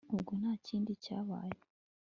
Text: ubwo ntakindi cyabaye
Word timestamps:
ubwo 0.13 0.31
ntakindi 0.41 0.91
cyabaye 1.05 1.57